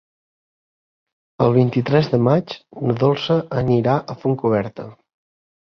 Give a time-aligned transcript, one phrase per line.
[1.47, 2.57] El vint-i-tres de maig
[2.89, 4.93] na Dolça anirà a Fontcoberta.